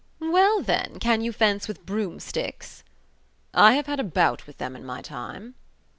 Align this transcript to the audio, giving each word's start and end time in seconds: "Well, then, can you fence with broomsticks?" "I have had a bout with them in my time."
"Well, 0.33 0.63
then, 0.63 0.97
can 0.99 1.21
you 1.21 1.31
fence 1.31 1.67
with 1.67 1.85
broomsticks?" 1.85 2.83
"I 3.53 3.73
have 3.75 3.85
had 3.85 3.99
a 3.99 4.03
bout 4.03 4.47
with 4.47 4.57
them 4.57 4.75
in 4.75 4.83
my 4.83 5.03
time." 5.03 5.53